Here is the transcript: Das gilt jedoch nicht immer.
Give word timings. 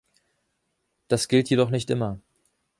Das 1.09 1.27
gilt 1.27 1.51
jedoch 1.51 1.69
nicht 1.69 1.91
immer. 1.91 2.19